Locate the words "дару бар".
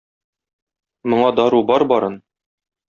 1.41-1.87